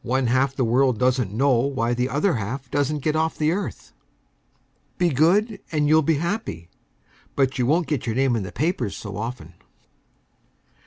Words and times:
One 0.00 0.28
half 0.28 0.56
the 0.56 0.64
world 0.64 0.98
doesn't 0.98 1.34
know 1.34 1.56
why 1.58 1.92
the 1.92 2.08
other 2.08 2.36
half 2.36 2.70
doesn't 2.70 3.00
get 3.02 3.14
off 3.14 3.36
the 3.36 3.52
earth. 3.52 3.92
Be 4.96 5.10
good 5.10 5.60
and 5.70 5.86
you'll 5.86 6.00
be 6.00 6.14
happy, 6.16 6.70
but 7.34 7.58
you 7.58 7.66
won't 7.66 7.86
get 7.86 8.06
your 8.06 8.16
name 8.16 8.36
in 8.36 8.42
the 8.42 8.52
papers 8.52 8.96
so 8.96 9.18
often. 9.18 9.52